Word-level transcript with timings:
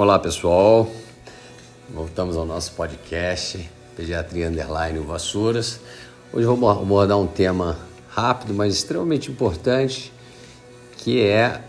Olá 0.00 0.16
pessoal, 0.16 0.88
voltamos 1.92 2.36
ao 2.36 2.46
nosso 2.46 2.70
podcast 2.74 3.68
Pediatria 3.96 4.48
Underline 4.48 5.00
Vassouras. 5.00 5.80
Hoje 6.32 6.46
vou 6.46 6.70
abordar 6.70 7.18
um 7.18 7.26
tema 7.26 7.76
rápido, 8.08 8.54
mas 8.54 8.74
extremamente 8.74 9.28
importante, 9.28 10.12
que 10.98 11.20
é 11.20 11.60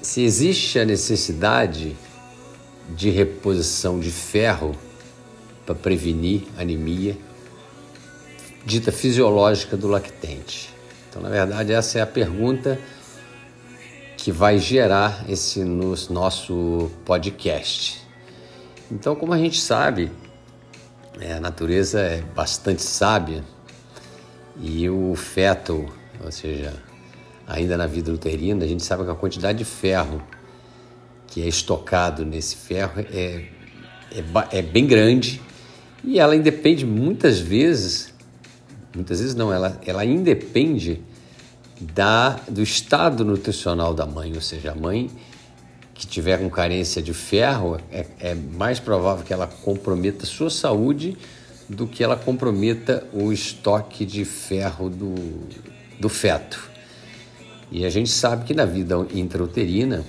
se 0.00 0.22
existe 0.22 0.78
a 0.78 0.84
necessidade 0.84 1.96
de 2.90 3.10
reposição 3.10 3.98
de 3.98 4.12
ferro 4.12 4.76
para 5.66 5.74
prevenir 5.74 6.44
anemia 6.56 7.18
dita 8.64 8.92
fisiológica 8.92 9.76
do 9.76 9.88
lactente. 9.88 10.72
Então, 11.10 11.20
na 11.20 11.30
verdade, 11.30 11.72
essa 11.72 11.98
é 11.98 12.02
a 12.02 12.06
pergunta 12.06 12.78
que 14.26 14.32
vai 14.32 14.58
gerar 14.58 15.24
esse 15.28 15.62
nosso 15.62 16.90
podcast. 17.04 18.04
Então, 18.90 19.14
como 19.14 19.32
a 19.32 19.38
gente 19.38 19.60
sabe, 19.60 20.10
é, 21.20 21.34
a 21.34 21.40
natureza 21.40 22.00
é 22.00 22.22
bastante 22.34 22.82
sábia 22.82 23.44
e 24.60 24.90
o 24.90 25.14
feto, 25.14 25.86
ou 26.24 26.32
seja, 26.32 26.74
ainda 27.46 27.76
na 27.76 27.86
vida 27.86 28.12
uterina, 28.12 28.64
a 28.64 28.66
gente 28.66 28.82
sabe 28.82 29.04
que 29.04 29.10
a 29.12 29.14
quantidade 29.14 29.58
de 29.58 29.64
ferro 29.64 30.20
que 31.28 31.40
é 31.40 31.46
estocado 31.46 32.24
nesse 32.24 32.56
ferro 32.56 32.98
é, 32.98 33.44
é, 34.10 34.24
é 34.58 34.60
bem 34.60 34.88
grande 34.88 35.40
e 36.02 36.18
ela 36.18 36.34
independe 36.34 36.84
muitas 36.84 37.38
vezes, 37.38 38.12
muitas 38.92 39.20
vezes 39.20 39.36
não, 39.36 39.52
ela, 39.52 39.80
ela 39.86 40.04
independe 40.04 41.00
da, 41.80 42.40
do 42.48 42.62
estado 42.62 43.24
nutricional 43.24 43.92
da 43.92 44.06
mãe, 44.06 44.32
ou 44.34 44.40
seja, 44.40 44.72
a 44.72 44.74
mãe 44.74 45.10
que 45.94 46.06
tiver 46.06 46.38
com 46.38 46.50
carência 46.50 47.00
de 47.00 47.14
ferro, 47.14 47.78
é, 47.90 48.06
é 48.20 48.34
mais 48.34 48.78
provável 48.78 49.24
que 49.24 49.32
ela 49.32 49.46
comprometa 49.46 50.26
sua 50.26 50.50
saúde 50.50 51.16
do 51.68 51.86
que 51.86 52.04
ela 52.04 52.16
comprometa 52.16 53.06
o 53.12 53.32
estoque 53.32 54.04
de 54.04 54.24
ferro 54.24 54.90
do, 54.90 55.14
do 55.98 56.08
feto. 56.08 56.70
E 57.72 57.84
a 57.84 57.90
gente 57.90 58.10
sabe 58.10 58.44
que 58.44 58.54
na 58.54 58.64
vida 58.64 58.94
intrauterina, 59.12 60.04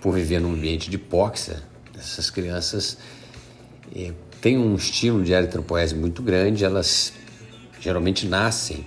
por 0.00 0.14
viver 0.14 0.40
num 0.40 0.52
ambiente 0.52 0.90
de 0.90 0.96
hipóxia, 0.96 1.62
essas 1.96 2.30
crianças 2.30 2.98
é, 3.94 4.12
têm 4.40 4.58
um 4.58 4.74
estímulo 4.74 5.24
de 5.24 5.32
eritropoese 5.32 5.94
muito 5.94 6.22
grande, 6.22 6.64
elas 6.64 7.12
geralmente 7.80 8.26
nascem 8.26 8.84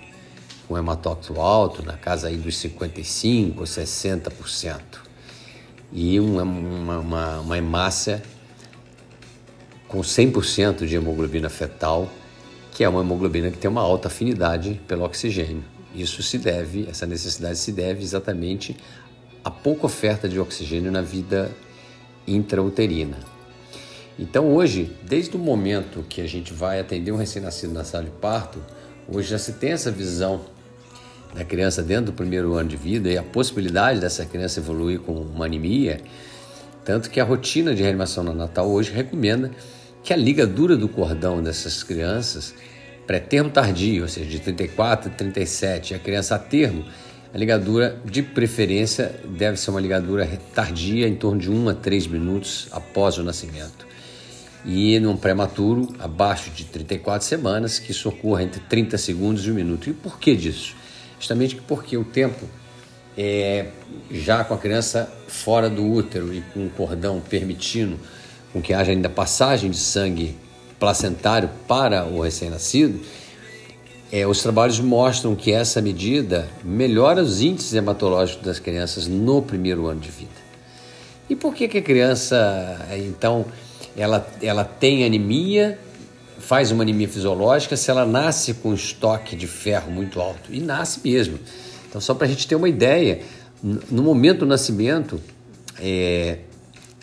com 0.71 0.77
hematócrito 0.77 1.41
alto, 1.41 1.83
na 1.83 1.97
casa 1.97 2.29
aí 2.29 2.37
dos 2.37 2.55
55% 2.55 3.57
ou 3.57 3.65
60%, 3.65 4.79
e 5.91 6.17
uma, 6.17 6.43
uma, 6.43 6.99
uma, 6.99 7.39
uma 7.41 7.57
hemácia 7.57 8.23
com 9.89 9.99
100% 9.99 10.85
de 10.85 10.95
hemoglobina 10.95 11.49
fetal, 11.49 12.09
que 12.71 12.85
é 12.85 12.87
uma 12.87 13.01
hemoglobina 13.01 13.51
que 13.51 13.57
tem 13.57 13.69
uma 13.69 13.81
alta 13.81 14.07
afinidade 14.07 14.79
pelo 14.87 15.03
oxigênio. 15.03 15.61
Isso 15.93 16.23
se 16.23 16.37
deve, 16.37 16.87
essa 16.89 17.05
necessidade 17.05 17.57
se 17.57 17.73
deve 17.73 18.01
exatamente 18.01 18.77
à 19.43 19.51
pouca 19.51 19.87
oferta 19.87 20.29
de 20.29 20.39
oxigênio 20.39 20.89
na 20.89 21.01
vida 21.01 21.51
intrauterina. 22.25 23.17
Então 24.17 24.55
hoje, 24.55 24.95
desde 25.03 25.35
o 25.35 25.39
momento 25.39 26.05
que 26.07 26.21
a 26.21 26.27
gente 26.27 26.53
vai 26.53 26.79
atender 26.79 27.11
um 27.11 27.17
recém-nascido 27.17 27.73
na 27.73 27.83
sala 27.83 28.05
de 28.05 28.11
parto, 28.11 28.63
hoje 29.09 29.31
já 29.31 29.37
se 29.37 29.51
tem 29.53 29.73
essa 29.73 29.91
visão 29.91 30.39
da 31.33 31.43
criança 31.45 31.81
dentro 31.81 32.07
do 32.07 32.13
primeiro 32.13 32.53
ano 32.55 32.69
de 32.69 32.75
vida 32.75 33.09
e 33.09 33.17
a 33.17 33.23
possibilidade 33.23 33.99
dessa 33.99 34.25
criança 34.25 34.59
evoluir 34.59 34.99
com 34.99 35.13
uma 35.13 35.45
anemia, 35.45 36.01
tanto 36.83 37.09
que 37.09 37.19
a 37.19 37.23
rotina 37.23 37.73
de 37.73 37.81
reanimação 37.81 38.23
neonatal 38.23 38.69
hoje 38.69 38.91
recomenda 38.91 39.51
que 40.03 40.13
a 40.13 40.17
ligadura 40.17 40.75
do 40.75 40.89
cordão 40.89 41.41
dessas 41.41 41.83
crianças, 41.83 42.53
pré-termo 43.05 43.49
tardio, 43.49 44.03
ou 44.03 44.09
seja, 44.09 44.29
de 44.29 44.39
34 44.39 45.09
a 45.09 45.13
37, 45.13 45.91
e 45.91 45.95
a 45.95 45.99
criança 45.99 46.35
a 46.35 46.39
termo, 46.39 46.83
a 47.33 47.37
ligadura 47.37 47.97
de 48.03 48.21
preferência 48.21 49.15
deve 49.25 49.57
ser 49.57 49.69
uma 49.69 49.79
ligadura 49.79 50.27
tardia, 50.53 51.07
em 51.07 51.15
torno 51.15 51.39
de 51.39 51.49
1 51.49 51.69
a 51.69 51.73
3 51.73 52.07
minutos 52.07 52.67
após 52.71 53.17
o 53.17 53.23
nascimento. 53.23 53.87
E 54.65 54.99
num 54.99 55.15
prematuro, 55.15 55.87
abaixo 55.97 56.51
de 56.51 56.65
34 56.65 57.25
semanas, 57.25 57.79
que 57.79 57.91
isso 57.91 58.09
ocorra 58.09 58.43
entre 58.43 58.59
30 58.61 58.97
segundos 58.97 59.45
e 59.47 59.51
1 59.51 59.53
minuto. 59.53 59.89
E 59.89 59.93
por 59.93 60.19
que 60.19 60.35
disso? 60.35 60.75
Justamente 61.21 61.55
porque 61.55 61.95
o 61.95 62.03
tempo, 62.03 62.47
é, 63.15 63.67
já 64.09 64.43
com 64.43 64.55
a 64.55 64.57
criança 64.57 65.07
fora 65.27 65.69
do 65.69 65.85
útero 65.85 66.33
e 66.33 66.41
com 66.41 66.65
o 66.65 66.69
cordão 66.71 67.21
permitindo 67.21 67.99
com 68.51 68.59
que 68.59 68.73
haja 68.73 68.91
ainda 68.91 69.07
passagem 69.07 69.69
de 69.69 69.77
sangue 69.77 70.35
placentário 70.79 71.47
para 71.67 72.05
o 72.05 72.21
recém-nascido, 72.21 72.99
é, 74.11 74.25
os 74.25 74.41
trabalhos 74.41 74.79
mostram 74.79 75.35
que 75.35 75.51
essa 75.51 75.79
medida 75.79 76.49
melhora 76.63 77.21
os 77.21 77.39
índices 77.39 77.75
hematológicos 77.75 78.43
das 78.43 78.57
crianças 78.57 79.07
no 79.07 79.43
primeiro 79.43 79.85
ano 79.85 79.99
de 79.99 80.09
vida. 80.09 80.41
E 81.29 81.35
por 81.35 81.53
que, 81.53 81.67
que 81.67 81.77
a 81.77 81.81
criança, 81.83 82.83
então, 82.97 83.45
ela, 83.95 84.27
ela 84.41 84.65
tem 84.65 85.05
anemia 85.05 85.77
faz 86.41 86.71
uma 86.71 86.83
anemia 86.83 87.07
fisiológica 87.07 87.77
se 87.77 87.89
ela 87.89 88.05
nasce 88.05 88.53
com 88.55 88.73
estoque 88.73 89.35
de 89.35 89.47
ferro 89.47 89.91
muito 89.91 90.19
alto. 90.19 90.53
E 90.53 90.59
nasce 90.59 90.99
mesmo. 91.03 91.39
Então, 91.87 92.01
só 92.01 92.13
para 92.13 92.25
a 92.25 92.29
gente 92.29 92.47
ter 92.47 92.55
uma 92.55 92.69
ideia, 92.69 93.21
no 93.61 94.01
momento 94.01 94.39
do 94.39 94.45
nascimento, 94.45 95.21
é, 95.79 96.39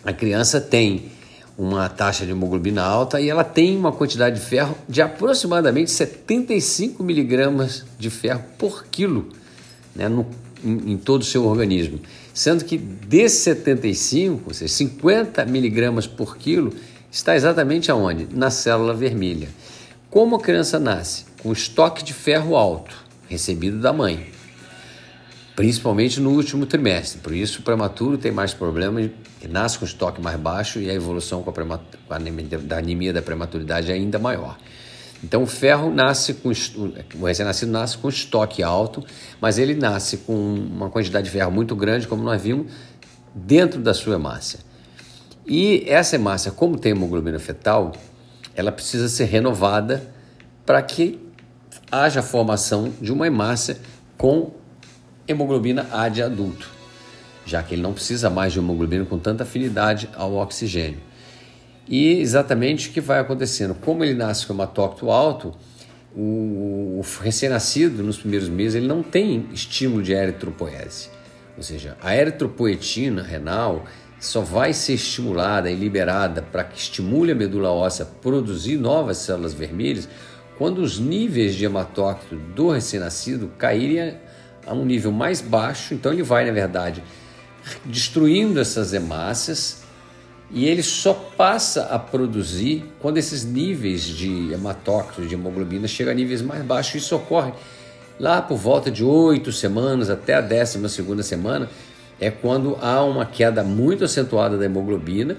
a 0.03 0.13
criança 0.13 0.59
tem 0.59 1.11
uma 1.57 1.89
taxa 1.89 2.25
de 2.25 2.31
hemoglobina 2.31 2.81
alta 2.81 3.19
e 3.19 3.29
ela 3.29 3.43
tem 3.43 3.75
uma 3.75 3.91
quantidade 3.91 4.39
de 4.39 4.45
ferro 4.45 4.75
de 4.87 5.01
aproximadamente 5.01 5.91
75 5.91 7.03
miligramas 7.03 7.85
de 7.97 8.09
ferro 8.09 8.43
por 8.57 8.85
quilo 8.85 9.27
né, 9.93 10.07
no, 10.07 10.25
em, 10.63 10.93
em, 10.93 10.97
todo 10.97 11.21
o 11.21 11.25
seu 11.25 11.45
organismo. 11.45 11.99
Sendo 12.33 12.63
que 12.63 12.77
desses 12.77 13.39
75, 13.39 14.43
ou 14.47 14.53
seja, 14.53 14.73
50 14.73 15.45
miligramas 15.45 16.07
por 16.07 16.37
quilo, 16.37 16.73
está 17.11 17.35
exatamente 17.35 17.91
aonde? 17.91 18.27
Na 18.31 18.49
célula 18.49 18.93
vermelha. 18.93 19.49
Como 20.09 20.35
a 20.35 20.39
criança 20.41 20.79
nasce? 20.79 21.25
Com 21.41 21.51
estoque 21.51 22.03
de 22.03 22.13
ferro 22.13 22.55
alto, 22.55 22.95
recebido 23.27 23.79
da 23.79 23.93
mãe, 23.93 24.31
principalmente 25.55 26.19
no 26.19 26.31
último 26.31 26.65
trimestre. 26.65 27.19
Por 27.19 27.33
isso, 27.33 27.59
o 27.59 27.63
prematuro 27.63 28.17
tem 28.17 28.31
mais 28.31 28.53
problemas, 28.53 29.11
nasce 29.47 29.77
com 29.77 29.85
estoque 29.85 30.21
mais 30.21 30.39
baixo 30.39 30.79
e 30.79 30.89
a 30.89 30.93
evolução 30.93 31.43
com 31.43 31.49
a, 31.49 31.53
com 31.53 32.13
a 32.13 32.15
anemia, 32.15 32.57
da 32.57 32.77
anemia 32.77 33.13
da 33.13 33.21
prematuridade 33.21 33.91
é 33.91 33.93
ainda 33.93 34.17
maior. 34.17 34.57
Então, 35.23 35.43
o 35.43 35.45
ferro 35.45 35.93
nasce 35.93 36.33
com 36.33 36.49
o 36.49 37.25
recém-nascido 37.25 37.71
nasce 37.71 37.97
com 37.97 38.07
estoque 38.07 38.63
alto, 38.63 39.03
mas 39.41 39.57
ele 39.59 39.75
nasce 39.75 40.17
com 40.17 40.33
uma 40.33 40.89
quantidade 40.89 41.25
de 41.25 41.31
ferro 41.31 41.51
muito 41.51 41.75
grande, 41.75 42.07
como 42.07 42.23
nós 42.23 42.41
vimos, 42.41 42.71
dentro 43.35 43.81
da 43.81 43.93
sua 43.93 44.15
hemácia. 44.15 44.59
E 45.49 45.83
essa 45.87 46.15
hemácia, 46.15 46.51
como 46.51 46.77
tem 46.77 46.91
hemoglobina 46.91 47.39
fetal, 47.39 47.91
ela 48.55 48.71
precisa 48.71 49.09
ser 49.09 49.25
renovada 49.25 50.03
para 50.63 50.79
que 50.83 51.19
haja 51.91 52.21
formação 52.21 52.93
de 53.01 53.11
uma 53.11 53.25
hemácia 53.25 53.77
com 54.15 54.51
hemoglobina 55.27 55.87
A 55.91 56.07
de 56.07 56.21
adulto, 56.21 56.69
já 57.47 57.63
que 57.63 57.73
ele 57.73 57.81
não 57.81 57.93
precisa 57.93 58.29
mais 58.29 58.53
de 58.53 58.59
hemoglobina 58.59 59.05
com 59.05 59.17
tanta 59.17 59.41
afinidade 59.41 60.07
ao 60.15 60.35
oxigênio. 60.35 60.99
E 61.87 62.19
exatamente 62.19 62.89
o 62.89 62.91
que 62.91 63.01
vai 63.01 63.19
acontecendo, 63.19 63.73
como 63.73 64.03
ele 64.03 64.13
nasce 64.13 64.45
com 64.45 64.53
hematócrito 64.53 65.09
alto, 65.09 65.55
o, 66.15 67.01
recém-nascido 67.21 68.03
nos 68.03 68.17
primeiros 68.17 68.49
meses 68.49 68.75
ele 68.75 68.87
não 68.87 69.01
tem 69.01 69.47
estímulo 69.51 70.03
de 70.03 70.11
eritropoese, 70.11 71.09
ou 71.57 71.63
seja, 71.63 71.97
a 72.01 72.15
eritropoetina 72.15 73.23
renal 73.23 73.85
só 74.19 74.41
vai 74.41 74.73
ser 74.73 74.93
estimulada 74.93 75.71
e 75.71 75.75
liberada 75.75 76.41
para 76.41 76.63
que 76.63 76.77
estimule 76.77 77.31
a 77.31 77.35
medula 77.35 77.69
óssea 77.69 78.03
a 78.05 78.21
produzir 78.21 78.77
novas 78.77 79.17
células 79.17 79.53
vermelhas 79.53 80.09
quando 80.57 80.79
os 80.79 80.99
níveis 80.99 81.55
de 81.55 81.63
hematócrito 81.63 82.35
do 82.35 82.69
recém-nascido 82.69 83.49
caírem 83.57 84.17
a 84.67 84.73
um 84.73 84.83
nível 84.83 85.11
mais 85.11 85.39
baixo. 85.39 85.93
Então 85.93 86.11
ele 86.11 86.21
vai, 86.21 86.45
na 86.45 86.51
verdade, 86.51 87.01
destruindo 87.85 88.59
essas 88.59 88.93
hemácias 88.93 89.83
e 90.51 90.65
ele 90.65 90.83
só 90.83 91.13
passa 91.13 91.85
a 91.85 91.97
produzir 91.97 92.83
quando 92.99 93.17
esses 93.17 93.45
níveis 93.45 94.03
de 94.03 94.51
hematócrito, 94.51 95.27
de 95.27 95.35
hemoglobina, 95.35 95.87
chegam 95.87 96.11
a 96.11 96.15
níveis 96.15 96.41
mais 96.41 96.63
baixos. 96.63 97.03
Isso 97.03 97.15
ocorre 97.15 97.53
lá 98.19 98.41
por 98.41 98.57
volta 98.57 98.91
de 98.91 99.03
oito 99.03 99.51
semanas 99.51 100.09
até 100.09 100.33
a 100.33 100.41
décima 100.41 100.89
segunda 100.89 101.23
semana, 101.23 101.69
é 102.19 102.29
quando 102.29 102.77
há 102.81 103.03
uma 103.03 103.25
queda 103.25 103.63
muito 103.63 104.03
acentuada 104.03 104.57
da 104.57 104.65
hemoglobina, 104.65 105.37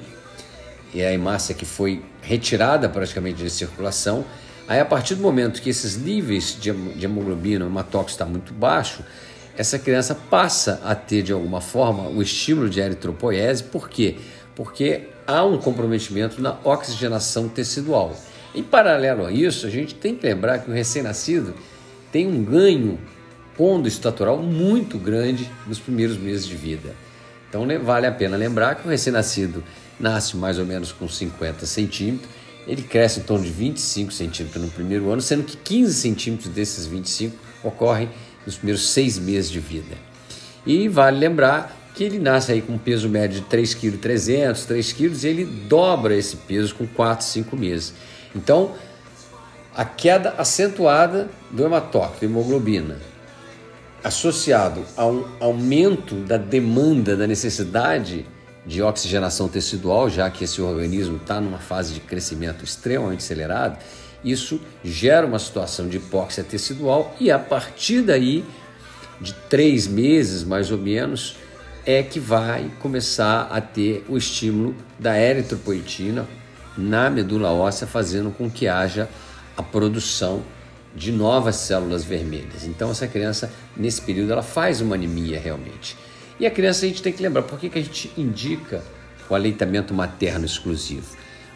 e 0.93 1.03
a 1.03 1.13
hemácia 1.13 1.55
que 1.55 1.65
foi 1.65 2.03
retirada 2.21 2.89
praticamente 2.89 3.43
de 3.43 3.51
circulação. 3.51 4.25
Aí, 4.67 4.81
a 4.81 4.85
partir 4.85 5.15
do 5.15 5.23
momento 5.23 5.61
que 5.63 5.71
esses 5.71 5.97
níveis 5.97 6.57
de 6.59 6.71
hemoglobina, 7.05 7.65
o 7.65 7.69
hematócrito 7.69 8.13
está 8.13 8.25
muito 8.25 8.53
baixo, 8.53 9.05
essa 9.57 9.79
criança 9.79 10.15
passa 10.15 10.81
a 10.85 10.95
ter 10.95 11.23
de 11.23 11.33
alguma 11.33 11.61
forma 11.61 12.09
o 12.09 12.23
estímulo 12.23 12.69
de 12.69 12.81
eritropoese. 12.81 13.65
Por 13.65 13.89
quê? 13.89 14.17
Porque 14.55 15.09
há 15.27 15.45
um 15.45 15.59
comprometimento 15.59 16.41
na 16.41 16.57
oxigenação 16.65 17.49
tecidual. 17.49 18.17
Em 18.55 18.63
paralelo 18.63 19.27
a 19.27 19.33
isso, 19.33 19.67
a 19.67 19.71
gente 19.71 19.95
tem 19.95 20.15
que 20.15 20.27
lembrar 20.27 20.61
que 20.61 20.71
o 20.71 20.75
recém-nascido 20.75 21.55
tem 22.11 22.27
um 22.27 22.43
ganho 22.43 22.99
pondo-estatural 23.57 24.39
muito 24.39 24.99
grande 24.99 25.51
nos 25.67 25.79
primeiros 25.79 26.17
meses 26.17 26.47
de 26.47 26.55
vida. 26.55 26.95
Então 27.49 27.67
vale 27.83 28.07
a 28.07 28.13
pena 28.13 28.37
lembrar 28.37 28.77
que 28.77 28.87
o 28.87 28.91
recém-nascido 28.91 29.63
nasce 29.99 30.37
mais 30.37 30.59
ou 30.59 30.65
menos 30.65 30.93
com 30.93 31.09
50 31.09 31.67
centímetros, 31.67 32.31
ele 32.67 32.83
cresce 32.83 33.21
em 33.21 33.23
torno 33.23 33.45
de 33.45 33.51
25 33.51 34.13
centímetros 34.13 34.63
no 34.63 34.71
primeiro 34.71 35.11
ano, 35.11 35.21
sendo 35.21 35.45
que 35.45 35.57
15 35.57 35.95
centímetros 35.95 36.49
desses 36.51 36.87
25 36.87 37.37
ocorrem 37.65 38.09
nos 38.47 38.57
primeiros 38.57 38.91
seis 38.91 39.19
meses 39.19 39.51
de 39.51 39.61
vida. 39.61 39.97
E 40.65 40.89
vale 40.89 41.19
lembrar 41.19 41.77
que 41.95 42.05
ele 42.05 42.19
nasce 42.19 42.53
aí 42.53 42.63
com 42.63 42.75
um 42.75 42.79
peso 42.79 43.09
médio 43.09 43.41
de 43.41 43.47
3,3 43.47 44.55
kg, 44.55 44.67
3 44.67 44.93
kg, 44.93 45.25
e 45.25 45.27
ele 45.27 45.45
dobra 45.45 46.15
esse 46.15 46.37
peso 46.37 46.75
com 46.75 46.87
4, 46.87 47.27
5 47.27 47.57
meses. 47.57 47.95
Então, 48.35 48.73
a 49.75 49.85
queda 49.85 50.35
acentuada 50.39 51.29
do 51.51 51.65
hematócrito, 51.65 52.25
hemoglobina, 52.25 52.99
associado 54.03 54.85
a 54.97 55.07
um 55.07 55.25
aumento 55.39 56.15
da 56.17 56.37
demanda, 56.37 57.17
da 57.17 57.27
necessidade 57.27 58.27
de 58.67 58.83
oxigenação 58.83 59.49
tecidual, 59.49 60.09
já 60.09 60.31
que 60.31 60.45
esse 60.45 60.61
organismo 60.61 61.17
está 61.17 61.41
numa 61.41 61.59
fase 61.59 61.95
de 61.95 62.01
crescimento 62.01 62.65
extremamente 62.65 63.21
acelerado, 63.21 63.79
isso 64.25 64.61
gera 64.85 65.27
uma 65.27 65.39
situação 65.39 65.89
de 65.89 65.97
hipóxia 65.97 66.45
tecidual 66.45 67.15
e 67.19 67.31
a 67.31 67.39
partir 67.39 68.03
daí, 68.03 68.45
de 69.21 69.33
três 69.49 69.87
meses 69.87 70.45
mais 70.45 70.71
ou 70.71 70.79
menos, 70.79 71.37
é 71.87 72.03
que 72.03 72.21
vai 72.21 72.71
começar 72.81 73.49
a 73.51 73.61
ter 73.61 74.05
o 74.09 74.17
estímulo 74.17 74.75
da 74.99 75.19
eritropoetina 75.19 76.27
na 76.77 77.11
medula 77.11 77.51
óssea, 77.51 77.87
fazendo 77.87 78.31
com 78.31 78.51
que 78.51 78.69
haja 78.69 79.09
a 79.57 79.63
produção 79.63 80.43
de 80.95 81.13
novas 81.13 81.57
células 81.57 82.05
vermelhas. 82.05 82.65
Então 82.65 82.91
essa 82.91 83.07
criança 83.07 83.51
nesse 83.77 84.01
período 84.01 84.33
ela 84.33 84.43
faz 84.43 84.81
uma 84.81 84.95
anemia 84.95 85.39
realmente. 85.39 85.97
E 86.39 86.47
a 86.47 86.51
criança 86.51 86.85
a 86.85 86.89
gente 86.89 87.03
tem 87.03 87.13
que 87.13 87.23
lembrar 87.23 87.43
por 87.43 87.59
que, 87.59 87.69
que 87.69 87.79
a 87.79 87.83
gente 87.83 88.11
indica 88.17 88.83
o 89.29 89.35
aleitamento 89.35 89.95
materno 89.95 90.45
exclusivo. 90.45 91.07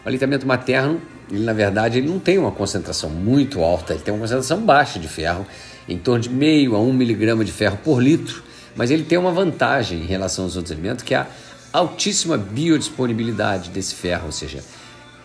O 0.05 0.07
aleitamento 0.07 0.45
materno, 0.45 1.01
ele, 1.29 1.43
na 1.43 1.53
verdade, 1.53 1.97
ele 1.97 2.07
não 2.07 2.19
tem 2.19 2.37
uma 2.37 2.51
concentração 2.51 3.09
muito 3.09 3.61
alta, 3.61 3.93
ele 3.93 4.03
tem 4.03 4.13
uma 4.13 4.21
concentração 4.21 4.61
baixa 4.61 4.99
de 4.99 5.07
ferro, 5.07 5.45
em 5.89 5.97
torno 5.97 6.21
de 6.21 6.29
meio 6.29 6.75
a 6.75 6.79
um 6.79 6.93
miligrama 6.93 7.43
de 7.43 7.51
ferro 7.51 7.77
por 7.83 8.01
litro, 8.01 8.43
mas 8.75 8.91
ele 8.91 9.03
tem 9.03 9.17
uma 9.17 9.31
vantagem 9.31 10.01
em 10.01 10.05
relação 10.05 10.45
aos 10.45 10.55
outros 10.55 10.71
alimentos, 10.71 11.03
que 11.03 11.15
é 11.15 11.17
a 11.17 11.27
altíssima 11.73 12.37
biodisponibilidade 12.37 13.71
desse 13.71 13.95
ferro, 13.95 14.27
ou 14.27 14.31
seja, 14.31 14.63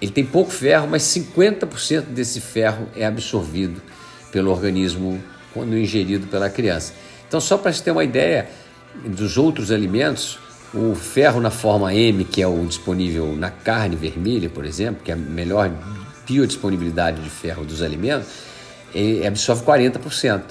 ele 0.00 0.10
tem 0.10 0.24
pouco 0.24 0.50
ferro, 0.50 0.88
mas 0.88 1.02
50% 1.02 2.06
desse 2.06 2.40
ferro 2.40 2.88
é 2.96 3.04
absorvido 3.04 3.82
pelo 4.31 4.50
organismo 4.50 5.23
quando 5.53 5.77
ingerido 5.77 6.27
pela 6.27 6.49
criança. 6.49 6.93
Então, 7.27 7.41
só 7.41 7.56
para 7.59 7.73
você 7.73 7.82
ter 7.82 7.91
uma 7.91 8.05
ideia 8.05 8.49
dos 9.05 9.37
outros 9.37 9.71
alimentos, 9.71 10.38
o 10.75 10.94
ferro 10.94 11.41
na 11.41 11.50
forma 11.50 11.94
M, 11.94 12.25
que 12.25 12.43
é 12.43 12.47
o 12.47 12.65
disponível 12.65 13.35
na 13.37 13.50
carne 13.50 13.97
vermelha, 13.97 14.49
por 14.49 14.65
exemplo, 14.65 15.03
que 15.05 15.11
é 15.11 15.15
a 15.15 15.17
melhor 15.17 15.71
biodisponibilidade 16.27 17.21
de 17.21 17.31
ferro 17.31 17.65
dos 17.65 17.82
alimentos, 17.82 18.29
absorve 19.27 19.65
40%. 19.65 20.43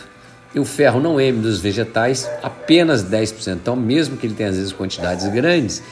E 0.54 0.60
o 0.60 0.66
ferro 0.66 1.00
não 1.00 1.22
M 1.22 1.42
dos 1.42 1.60
vegetais, 1.60 2.30
apenas 2.42 3.04
10%. 3.04 3.54
Então, 3.54 3.76
mesmo 3.76 4.18
que 4.18 4.26
ele 4.26 4.34
tenha 4.34 4.50
às 4.50 4.58
vezes 4.58 4.74
quantidades 4.74 5.28
grandes, 5.28 5.84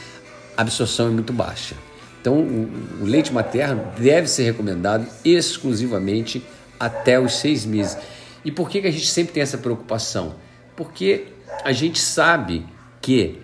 a 0.56 0.62
absorção 0.62 1.08
é 1.08 1.12
muito 1.12 1.32
baixa. 1.32 1.76
Então, 2.20 2.40
o, 2.40 3.06
leite 3.06 3.32
materno 3.32 3.84
deve 3.98 4.28
ser 4.28 4.44
recomendado 4.44 5.06
exclusivamente 5.24 6.44
até 6.80 7.20
os 7.20 7.36
seis 7.36 7.66
meses. 7.66 7.98
E 8.44 8.52
por 8.52 8.70
que, 8.70 8.82
que 8.82 8.88
a 8.88 8.92
gente 8.92 9.08
sempre 9.08 9.34
tem 9.34 9.44
essa 9.44 9.58
preocupação? 9.58 10.36
Porque 10.76 11.28
a 11.64 11.72
gente 11.72 12.00
sabe 12.00 12.66
que 13.02 13.40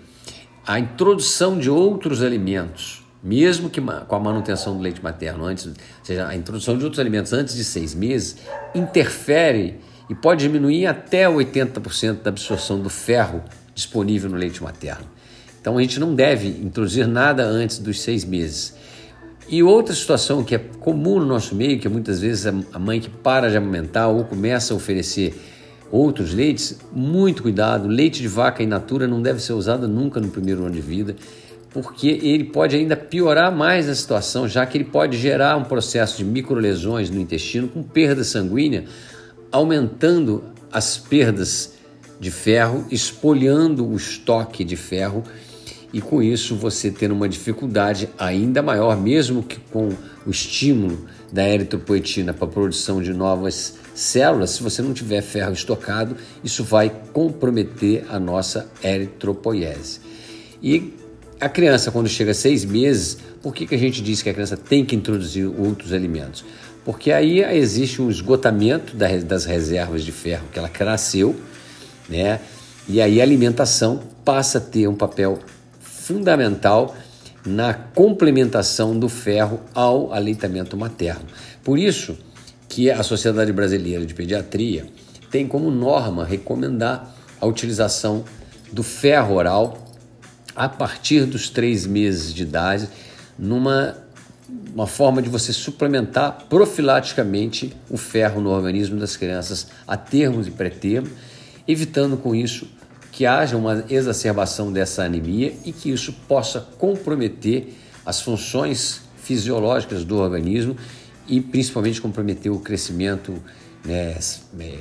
a 0.66 0.78
introdução 0.78 1.58
de 1.58 1.68
outros 1.68 2.22
alimentos, 2.22 3.04
mesmo 3.22 3.68
que 3.68 3.80
com 3.80 4.16
a 4.16 4.20
manutenção 4.20 4.76
do 4.76 4.82
leite 4.82 5.02
materno 5.02 5.44
antes, 5.44 5.66
ou 5.66 5.74
seja, 6.02 6.26
a 6.26 6.34
introdução 6.34 6.78
de 6.78 6.84
outros 6.84 7.00
alimentos 7.00 7.32
antes 7.32 7.54
de 7.54 7.64
seis 7.64 7.94
meses, 7.94 8.38
interfere 8.74 9.80
e 10.08 10.14
pode 10.14 10.42
diminuir 10.42 10.86
até 10.86 11.26
80% 11.26 12.22
da 12.22 12.30
absorção 12.30 12.80
do 12.80 12.90
ferro 12.90 13.42
disponível 13.74 14.30
no 14.30 14.36
leite 14.36 14.62
materno. 14.62 15.06
Então 15.60 15.78
a 15.78 15.80
gente 15.80 15.98
não 15.98 16.14
deve 16.14 16.48
introduzir 16.48 17.06
nada 17.06 17.42
antes 17.44 17.78
dos 17.78 18.00
seis 18.00 18.24
meses. 18.24 18.74
E 19.48 19.62
outra 19.62 19.94
situação 19.94 20.42
que 20.42 20.54
é 20.54 20.58
comum 20.58 21.18
no 21.18 21.26
nosso 21.26 21.54
meio, 21.54 21.78
que 21.78 21.88
muitas 21.88 22.20
vezes 22.20 22.46
a 22.46 22.78
mãe 22.78 23.00
que 23.00 23.10
para 23.10 23.50
de 23.50 23.56
amamentar 23.56 24.08
ou 24.08 24.24
começa 24.24 24.72
a 24.72 24.76
oferecer 24.76 25.34
outros 25.90 26.32
leites, 26.32 26.78
muito 26.92 27.42
cuidado. 27.42 27.86
Leite 27.86 28.20
de 28.20 28.28
vaca 28.28 28.62
in 28.62 28.66
natura 28.66 29.06
não 29.06 29.22
deve 29.22 29.40
ser 29.40 29.52
usado 29.52 29.86
nunca 29.86 30.18
no 30.20 30.28
primeiro 30.28 30.64
ano 30.64 30.74
de 30.74 30.80
vida, 30.80 31.14
porque 31.70 32.08
ele 32.08 32.44
pode 32.44 32.74
ainda 32.74 32.96
piorar 32.96 33.54
mais 33.54 33.88
a 33.88 33.94
situação, 33.94 34.48
já 34.48 34.64
que 34.64 34.78
ele 34.78 34.84
pode 34.84 35.16
gerar 35.16 35.56
um 35.56 35.64
processo 35.64 36.16
de 36.18 36.24
microlesões 36.24 37.10
no 37.10 37.20
intestino 37.20 37.68
com 37.68 37.82
perda 37.82 38.24
sanguínea, 38.24 38.84
aumentando 39.52 40.42
as 40.72 40.96
perdas 40.96 41.74
de 42.18 42.30
ferro, 42.30 42.86
espoliando 42.90 43.86
o 43.86 43.96
estoque 43.96 44.64
de 44.64 44.76
ferro 44.76 45.22
e 45.94 46.00
com 46.00 46.20
isso 46.20 46.56
você 46.56 46.90
ter 46.90 47.12
uma 47.12 47.28
dificuldade 47.28 48.08
ainda 48.18 48.60
maior, 48.60 49.00
mesmo 49.00 49.44
que 49.44 49.60
com 49.60 49.90
o 50.26 50.30
estímulo 50.30 51.06
da 51.32 51.48
eritropoetina 51.48 52.34
para 52.34 52.48
a 52.48 52.50
produção 52.50 53.00
de 53.00 53.14
novas 53.14 53.76
células, 53.94 54.50
se 54.50 54.62
você 54.62 54.82
não 54.82 54.92
tiver 54.92 55.22
ferro 55.22 55.52
estocado, 55.52 56.16
isso 56.42 56.64
vai 56.64 56.90
comprometer 57.12 58.06
a 58.08 58.18
nossa 58.18 58.68
eritropoiese. 58.82 60.00
E 60.60 60.94
a 61.40 61.48
criança, 61.48 61.92
quando 61.92 62.08
chega 62.08 62.32
a 62.32 62.34
seis 62.34 62.64
meses, 62.64 63.18
por 63.40 63.54
que, 63.54 63.64
que 63.64 63.76
a 63.76 63.78
gente 63.78 64.02
diz 64.02 64.20
que 64.20 64.28
a 64.28 64.34
criança 64.34 64.56
tem 64.56 64.84
que 64.84 64.96
introduzir 64.96 65.46
outros 65.46 65.92
alimentos? 65.92 66.44
Porque 66.84 67.12
aí 67.12 67.38
existe 67.56 68.02
um 68.02 68.10
esgotamento 68.10 68.96
das 68.96 69.44
reservas 69.44 70.02
de 70.02 70.10
ferro 70.10 70.46
que 70.52 70.58
ela 70.58 70.68
cresceu, 70.68 71.36
né? 72.08 72.40
E 72.88 73.00
aí 73.00 73.20
a 73.20 73.22
alimentação 73.22 74.02
passa 74.24 74.58
a 74.58 74.60
ter 74.60 74.88
um 74.88 74.94
papel 74.94 75.38
fundamental 76.04 76.94
na 77.46 77.72
complementação 77.72 78.98
do 78.98 79.08
ferro 79.08 79.60
ao 79.74 80.12
aleitamento 80.12 80.76
materno. 80.76 81.24
Por 81.62 81.78
isso 81.78 82.18
que 82.68 82.90
a 82.90 83.02
Sociedade 83.02 83.52
Brasileira 83.52 84.04
de 84.04 84.12
Pediatria 84.12 84.86
tem 85.30 85.46
como 85.46 85.70
norma 85.70 86.24
recomendar 86.24 87.14
a 87.40 87.46
utilização 87.46 88.24
do 88.70 88.82
ferro 88.82 89.34
oral 89.34 89.78
a 90.54 90.68
partir 90.68 91.24
dos 91.24 91.48
três 91.48 91.86
meses 91.86 92.34
de 92.34 92.42
idade, 92.42 92.88
numa 93.38 93.96
uma 94.74 94.86
forma 94.86 95.22
de 95.22 95.28
você 95.28 95.52
suplementar 95.52 96.46
profilaticamente 96.48 97.72
o 97.88 97.96
ferro 97.96 98.40
no 98.40 98.50
organismo 98.50 98.98
das 98.98 99.16
crianças 99.16 99.68
a 99.86 99.96
termos 99.96 100.46
e 100.46 100.50
pré-termo, 100.50 101.08
evitando 101.66 102.16
com 102.16 102.34
isso 102.34 102.68
que 103.14 103.24
haja 103.24 103.56
uma 103.56 103.84
exacerbação 103.88 104.72
dessa 104.72 105.04
anemia 105.04 105.54
e 105.64 105.72
que 105.72 105.88
isso 105.88 106.12
possa 106.26 106.60
comprometer 106.60 107.72
as 108.04 108.20
funções 108.20 109.02
fisiológicas 109.18 110.04
do 110.04 110.16
organismo 110.16 110.76
e 111.28 111.40
principalmente 111.40 112.00
comprometer 112.00 112.50
o 112.50 112.58
crescimento 112.58 113.32
né, 113.84 114.16
é, 114.58 114.78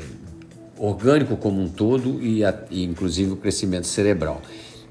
orgânico 0.79 1.37
como 1.37 1.61
um 1.61 1.69
todo 1.69 2.19
e, 2.23 2.43
a, 2.43 2.57
e 2.71 2.83
inclusive 2.83 3.31
o 3.31 3.35
crescimento 3.35 3.85
cerebral. 3.85 4.41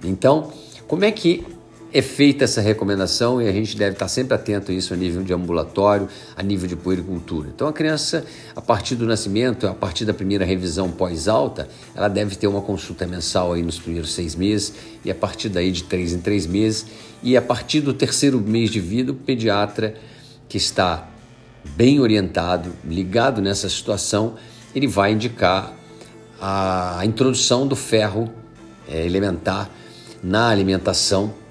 Então, 0.04 0.52
como 0.86 1.04
é 1.04 1.10
que 1.10 1.44
é 1.92 2.00
feita 2.00 2.44
essa 2.44 2.60
recomendação 2.60 3.40
e 3.42 3.46
a 3.46 3.52
gente 3.52 3.76
deve 3.76 3.92
estar 3.92 4.08
sempre 4.08 4.34
atento 4.34 4.72
a 4.72 4.74
isso 4.74 4.94
a 4.94 4.96
nível 4.96 5.22
de 5.22 5.32
ambulatório, 5.34 6.08
a 6.34 6.42
nível 6.42 6.66
de 6.66 6.74
puericultura. 6.74 7.50
Então 7.54 7.68
a 7.68 7.72
criança, 7.72 8.24
a 8.56 8.62
partir 8.62 8.94
do 8.94 9.06
nascimento, 9.06 9.66
a 9.66 9.74
partir 9.74 10.06
da 10.06 10.14
primeira 10.14 10.44
revisão 10.44 10.90
pós-alta, 10.90 11.68
ela 11.94 12.08
deve 12.08 12.34
ter 12.36 12.46
uma 12.46 12.62
consulta 12.62 13.06
mensal 13.06 13.52
aí 13.52 13.62
nos 13.62 13.78
primeiros 13.78 14.12
seis 14.12 14.34
meses 14.34 14.72
e 15.04 15.10
a 15.10 15.14
partir 15.14 15.50
daí 15.50 15.70
de 15.70 15.84
três 15.84 16.14
em 16.14 16.20
três 16.20 16.46
meses 16.46 16.86
e 17.22 17.36
a 17.36 17.42
partir 17.42 17.82
do 17.82 17.92
terceiro 17.92 18.40
mês 18.40 18.70
de 18.70 18.80
vida 18.80 19.12
o 19.12 19.14
pediatra 19.14 19.94
que 20.48 20.56
está 20.56 21.08
bem 21.76 22.00
orientado, 22.00 22.72
ligado 22.84 23.42
nessa 23.42 23.68
situação, 23.68 24.34
ele 24.74 24.86
vai 24.86 25.12
indicar 25.12 25.74
a 26.40 27.02
introdução 27.04 27.66
do 27.66 27.76
ferro 27.76 28.32
é, 28.88 29.04
elementar 29.04 29.70
na 30.22 30.48
alimentação 30.48 31.41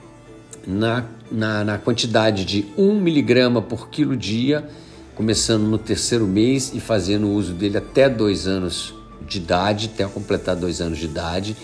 na, 0.65 1.06
na, 1.32 1.63
na 1.63 1.77
quantidade 1.77 2.46
de 2.46 2.65
1 2.77 3.00
miligrama 3.00 3.62
por 3.62 3.89
quilo 3.89 4.15
dia, 4.15 4.68
começando 5.15 5.63
no 5.63 5.77
terceiro 5.77 6.27
mês 6.27 6.72
e 6.74 6.80
fazendo 6.80 7.30
uso 7.30 7.53
dele 7.53 7.77
até 7.77 8.10
dois 8.10 8.48
anos 8.48 8.94
de 9.27 9.38
idade, 9.38 9.91
até 9.94 10.06
completar 10.06 10.56
dois 10.56 10.82
anos 10.82 10.98
de 10.98 11.06
idade. 11.06 11.56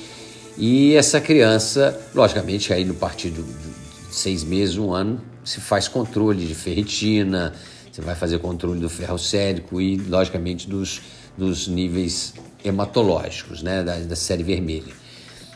E 0.58 0.96
essa 0.96 1.22
criança, 1.22 2.00
logicamente, 2.14 2.74
aí 2.74 2.84
no 2.84 2.96
partido 2.96 3.44
de 3.44 4.16
seis 4.16 4.44
meses, 4.44 4.78
um 4.78 4.94
ano, 4.94 5.22
se 5.44 5.62
faz 5.62 5.88
controle 5.88 6.46
de 6.46 6.56
ferritina, 6.56 7.54
você 7.92 8.02
vai 8.02 8.16
fazer 8.16 8.40
controle 8.40 8.80
do 8.80 8.90
ferro 8.90 9.18
sérico 9.18 9.80
e, 9.80 9.98
logicamente, 9.98 10.68
dos, 10.68 11.02
dos 11.38 11.68
níveis 11.68 12.34
hematológicos, 12.64 13.62
né, 13.62 13.84
da, 13.84 13.98
da 13.98 14.16
série 14.16 14.44
vermelha. 14.44 14.94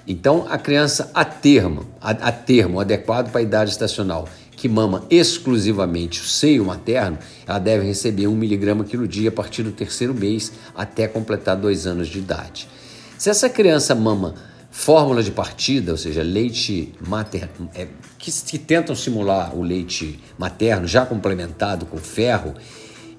Então, 0.08 0.48
a 0.50 0.58
criança 0.58 1.12
a 1.14 1.24
termo, 1.24 1.86
a, 2.02 2.12
a 2.12 2.32
termo 2.32 2.80
adequado 2.80 3.32
para 3.32 3.40
a 3.40 3.44
idade 3.44 3.72
estacional, 3.72 4.28
que 4.52 4.68
mama 4.68 5.06
exclusivamente 5.10 6.22
o 6.22 6.24
seio 6.24 6.66
materno, 6.66 7.18
ela 7.48 7.60
deve 7.60 7.86
receber 7.86 8.28
1 8.28 8.36
miligrama 8.36 8.84
quilo 8.84 9.08
dia 9.08 9.30
a 9.30 9.32
partir 9.32 9.64
do 9.64 9.72
terceiro 9.72 10.14
mês 10.14 10.52
até 10.76 11.08
completar 11.08 11.56
dois 11.56 11.88
anos 11.88 12.08
de 12.08 12.20
idade. 12.20 12.68
Se 13.18 13.30
essa 13.30 13.50
criança 13.50 13.96
mama 13.96 14.36
fórmula 14.72 15.22
de 15.22 15.32
partida, 15.32 15.92
ou 15.92 15.98
seja, 15.98 16.24
leite 16.24 16.94
materno, 17.06 17.70
é, 17.76 17.88
que, 18.18 18.32
que 18.32 18.58
tentam 18.58 18.96
simular 18.96 19.56
o 19.56 19.62
leite 19.62 20.20
materno 20.38 20.88
já 20.88 21.06
complementado 21.06 21.86
com 21.86 21.98
ferro, 21.98 22.54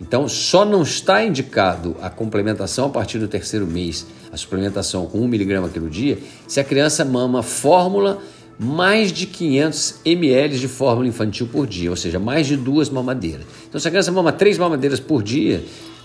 então, 0.00 0.28
só 0.28 0.64
não 0.64 0.82
está 0.82 1.24
indicado 1.24 1.96
a 2.00 2.10
complementação 2.10 2.86
a 2.86 2.88
partir 2.88 3.18
do 3.18 3.28
terceiro 3.28 3.66
mês, 3.66 4.06
a 4.32 4.36
suplementação 4.36 5.06
com 5.06 5.18
1 5.18 5.28
miligrama 5.28 5.68
quilo 5.68 5.88
dia, 5.88 6.18
se 6.48 6.58
a 6.58 6.64
criança 6.64 7.04
mama 7.04 7.42
fórmula 7.42 8.18
mais 8.58 9.12
de 9.12 9.26
500 9.26 10.00
ml 10.04 10.58
de 10.58 10.68
fórmula 10.68 11.08
infantil 11.08 11.48
por 11.48 11.66
dia, 11.66 11.90
ou 11.90 11.96
seja, 11.96 12.18
mais 12.18 12.46
de 12.46 12.56
duas 12.56 12.90
mamadeiras. 12.90 13.44
Então, 13.68 13.80
se 13.80 13.88
a 13.88 13.90
criança 13.90 14.12
mama 14.12 14.32
três 14.32 14.58
mamadeiras 14.58 15.00
por 15.00 15.22
dia 15.22 15.64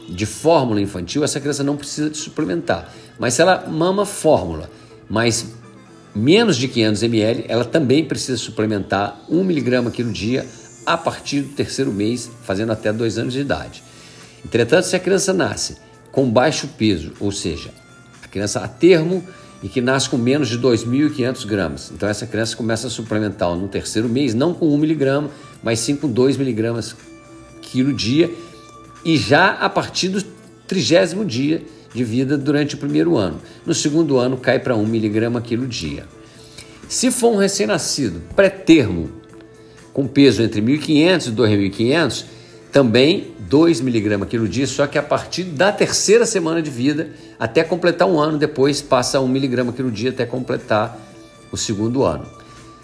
de 0.10 0.26
fórmula 0.26 0.82
infantil, 0.82 1.24
essa 1.24 1.40
criança 1.40 1.64
não 1.64 1.76
precisa 1.76 2.10
de 2.10 2.18
suplementar. 2.18 2.94
Mas 3.20 3.34
se 3.34 3.42
ela 3.42 3.68
mama 3.68 4.06
fórmula, 4.06 4.70
mais 5.10 5.54
menos 6.16 6.58
de 6.58 6.68
500 6.68 7.04
ml, 7.04 7.46
ela 7.48 7.66
também 7.66 8.04
precisa 8.04 8.38
suplementar 8.38 9.22
1 9.30 9.44
miligrama 9.44 9.92
quilo 9.92 10.12
dia 10.12 10.46
a 10.88 10.98
partir 10.98 11.42
do 11.42 11.54
terceiro 11.54 11.92
mês, 11.92 12.32
fazendo 12.44 12.72
até 12.72 12.94
dois 12.94 13.18
anos 13.18 13.34
de 13.34 13.42
idade. 13.42 13.84
Entretanto, 14.44 14.86
se 14.86 14.96
a 14.96 15.00
criança 15.00 15.34
nasce 15.34 15.76
com 16.14 16.30
baixo 16.30 16.70
peso, 16.78 17.12
ou 17.20 17.30
seja, 17.30 17.72
a 18.24 18.28
criança 18.30 18.62
a 18.62 18.68
termo 18.70 19.22
e 19.62 19.68
que 19.68 19.82
nasce 19.82 20.10
com 20.10 20.18
menos 20.18 20.48
de 20.48 20.58
2.500 20.58 21.46
gramas, 21.46 21.92
então 21.94 22.08
essa 22.08 22.26
criança 22.26 22.56
começa 22.56 22.88
a 22.88 22.90
suplementar 22.90 23.54
no 23.54 23.68
terceiro 23.68 24.08
mês, 24.08 24.34
não 24.34 24.54
com 24.54 24.74
1 24.74 24.78
miligrama, 24.78 25.30
mas 25.62 25.80
sim 25.80 25.96
com 25.96 26.08
2 26.08 26.38
miligramas 26.38 26.96
quilo 27.62 27.92
dia 27.92 28.34
e 29.04 29.18
já 29.18 29.52
a 29.52 29.70
partir 29.70 30.08
do 30.08 30.24
trigésimo 30.66 31.26
dia 31.26 31.66
de 31.94 32.04
vida 32.04 32.38
durante 32.38 32.76
o 32.76 32.78
primeiro 32.78 33.18
ano. 33.18 33.42
No 33.66 33.74
segundo 33.74 34.18
ano 34.18 34.38
cai 34.38 34.60
para 34.60 34.76
1 34.76 34.86
miligrama 34.86 35.42
quilo 35.42 35.68
dia. 35.68 36.06
Se 36.88 37.12
for 37.12 37.34
um 37.34 37.38
recém-nascido 37.38 38.22
pré-termo, 38.34 39.17
com 39.98 40.06
peso 40.06 40.44
entre 40.44 40.62
1.500 40.62 41.26
e 41.26 41.32
2.500, 41.32 42.26
também 42.72 43.32
2 43.50 43.82
miligramas 43.82 44.30
quilo 44.30 44.48
dia, 44.48 44.68
só 44.68 44.86
que 44.86 44.96
a 44.96 45.02
partir 45.02 45.46
da 45.46 45.72
terceira 45.72 46.24
semana 46.24 46.62
de 46.62 46.70
vida, 46.70 47.10
até 47.40 47.64
completar 47.64 48.08
um 48.08 48.20
ano, 48.20 48.38
depois 48.38 48.80
passa 48.80 49.20
1 49.20 49.28
miligrama 49.28 49.74
quilo 49.74 49.90
dia 49.90 50.12
até 50.12 50.24
completar 50.24 50.96
o 51.52 51.58
segundo 51.58 52.04
ano. 52.04 52.28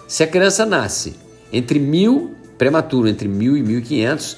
Se 0.07 0.23
a 0.23 0.27
criança 0.27 0.65
nasce 0.65 1.13
entre 1.51 1.79
1.000, 1.79 2.31
prematuro, 2.57 3.07
entre 3.07 3.29
1.000 3.29 3.57
e 3.57 3.81
1.500, 3.83 4.37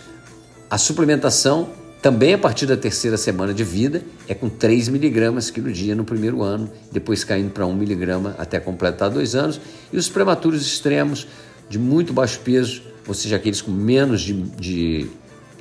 a 0.69 0.77
suplementação 0.77 1.69
também 2.01 2.33
a 2.33 2.37
partir 2.37 2.65
da 2.65 2.75
terceira 2.75 3.15
semana 3.15 3.53
de 3.53 3.63
vida 3.63 4.03
é 4.27 4.35
com 4.35 4.49
3 4.49 4.89
miligramas 4.89 5.49
quilo 5.49 5.71
dia 5.71 5.95
no 5.95 6.03
primeiro 6.03 6.43
ano, 6.43 6.69
depois 6.91 7.23
caindo 7.23 7.51
para 7.51 7.65
1 7.65 7.73
miligrama 7.73 8.35
até 8.37 8.59
completar 8.59 9.09
dois 9.09 9.33
anos. 9.33 9.61
E 9.93 9.97
os 9.97 10.09
prematuros 10.09 10.61
extremos 10.67 11.25
de 11.69 11.79
muito 11.79 12.13
baixo 12.13 12.39
peso, 12.41 12.81
ou 13.07 13.13
seja, 13.13 13.35
aqueles 13.35 13.61
com 13.61 13.71
menos 13.71 14.21
de, 14.21 14.33
de 14.33 15.09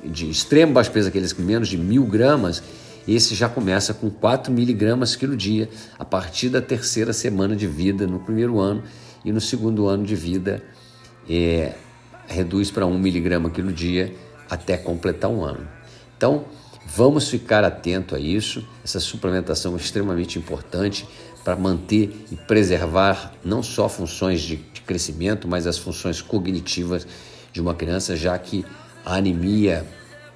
de 0.07 0.29
extremo 0.29 0.73
baixo 0.73 0.91
peso, 0.91 1.09
aqueles 1.09 1.33
com 1.33 1.41
menos 1.41 1.67
de 1.67 1.77
mil 1.77 2.05
gramas, 2.05 2.61
esse 3.07 3.35
já 3.35 3.47
começa 3.47 3.93
com 3.93 4.09
4 4.09 4.51
miligramas 4.51 5.15
quilo 5.15 5.35
dia 5.35 5.69
a 5.97 6.05
partir 6.05 6.49
da 6.49 6.61
terceira 6.61 7.13
semana 7.13 7.55
de 7.55 7.67
vida 7.67 8.07
no 8.07 8.19
primeiro 8.19 8.59
ano 8.59 8.83
e 9.23 9.31
no 9.31 9.41
segundo 9.41 9.87
ano 9.87 10.03
de 10.03 10.15
vida 10.15 10.63
é, 11.29 11.73
reduz 12.27 12.71
para 12.71 12.85
1 12.85 12.97
miligrama 12.97 13.49
quilo 13.49 13.71
dia 13.71 14.13
até 14.49 14.77
completar 14.77 15.29
um 15.29 15.43
ano. 15.43 15.67
Então, 16.17 16.45
vamos 16.85 17.29
ficar 17.29 17.63
atento 17.63 18.15
a 18.15 18.19
isso. 18.19 18.67
Essa 18.83 18.99
suplementação 18.99 19.73
é 19.73 19.77
extremamente 19.77 20.39
importante 20.39 21.07
para 21.43 21.55
manter 21.55 22.25
e 22.31 22.35
preservar 22.35 23.33
não 23.43 23.61
só 23.61 23.87
funções 23.87 24.41
de, 24.41 24.57
crescimento, 24.85 25.47
mas 25.47 25.67
as 25.67 25.77
funções 25.77 26.21
cognitivas 26.21 27.05
de 27.51 27.61
uma 27.61 27.73
criança, 27.73 28.15
já 28.15 28.37
que 28.37 28.65
a 29.05 29.15
anemia 29.15 29.85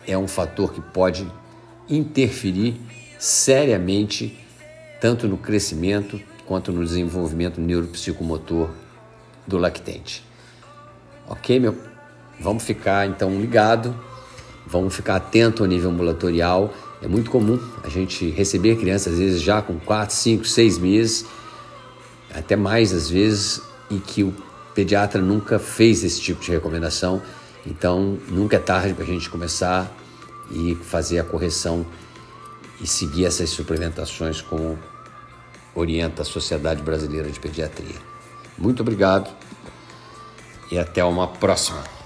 é 0.08 0.18
um 0.18 0.27
fator 0.27 0.74
que 0.74 0.82
pode 0.82 1.29
interferir 1.89 2.79
seriamente 3.18 4.38
tanto 5.01 5.27
no 5.27 5.38
crescimento 5.38 6.20
quanto 6.46 6.72
no 6.72 6.84
desenvolvimento 6.84 7.62
neuropsicomotor 7.62 8.70
do 9.46 9.58
lactente. 9.58 10.24
Ok, 11.27 11.60
meu? 11.60 11.75
Vamos 12.39 12.63
ficar 12.63 13.08
então 13.08 13.39
ligado, 13.39 13.96
vamos 14.65 14.96
ficar 14.96 15.18
atento 15.18 15.63
ao 15.63 15.70
nível 15.70 15.91
ambulatorial. 15.91 16.74
É 17.01 17.08
muito 17.08 17.29
comum 17.29 17.60
a 17.84 17.89
gente 17.89 18.29
receber 18.29 18.77
crianças, 18.77 19.13
às 19.13 19.20
vezes 19.20 19.41
já 19.41 19.62
com 19.62 19.79
4, 19.79 20.15
5, 20.15 20.46
6 20.46 20.77
meses, 20.77 21.25
até 22.34 22.56
mais 22.56 22.94
às 22.94 23.10
vezes, 23.10 23.62
e 23.89 23.98
que 24.00 24.24
o 24.24 24.34
pediatra 24.74 25.22
nunca 25.22 25.60
fez 25.60 26.03
esse 26.03 26.22
tipo 26.22 26.41
de 26.41 26.51
recomendação 26.51 27.22
então, 27.65 28.17
nunca 28.27 28.55
é 28.55 28.60
tarde 28.60 28.93
para 28.93 29.03
a 29.03 29.08
gente 29.08 29.29
começar 29.29 29.91
e 30.50 30.75
fazer 30.75 31.19
a 31.19 31.24
correção 31.24 31.86
e 32.81 32.88
seguir 32.88 33.25
essas 33.25 33.50
suplementações 33.50 34.41
como 34.41 34.79
orienta 35.75 36.22
a 36.22 36.25
Sociedade 36.25 36.81
Brasileira 36.81 37.29
de 37.29 37.39
Pediatria. 37.39 37.96
Muito 38.58 38.81
obrigado 38.81 39.29
e 40.72 40.79
até 40.79 41.03
uma 41.03 41.27
próxima. 41.27 41.99